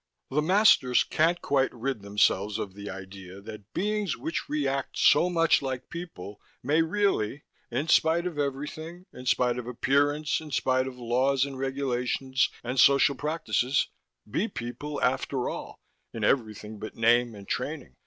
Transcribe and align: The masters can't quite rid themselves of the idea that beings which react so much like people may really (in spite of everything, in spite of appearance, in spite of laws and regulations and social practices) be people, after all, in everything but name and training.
The 0.31 0.41
masters 0.41 1.03
can't 1.03 1.39
quite 1.43 1.71
rid 1.71 2.01
themselves 2.01 2.57
of 2.57 2.73
the 2.73 2.89
idea 2.89 3.39
that 3.39 3.71
beings 3.71 4.17
which 4.17 4.49
react 4.49 4.97
so 4.97 5.29
much 5.29 5.61
like 5.61 5.91
people 5.91 6.41
may 6.63 6.81
really 6.81 7.43
(in 7.69 7.87
spite 7.87 8.25
of 8.25 8.39
everything, 8.39 9.05
in 9.13 9.27
spite 9.27 9.59
of 9.59 9.67
appearance, 9.67 10.39
in 10.41 10.49
spite 10.49 10.87
of 10.87 10.97
laws 10.97 11.45
and 11.45 11.59
regulations 11.59 12.49
and 12.63 12.79
social 12.79 13.13
practices) 13.13 13.89
be 14.27 14.47
people, 14.47 14.99
after 15.03 15.47
all, 15.47 15.83
in 16.11 16.23
everything 16.23 16.79
but 16.79 16.95
name 16.97 17.35
and 17.35 17.47
training. 17.47 17.95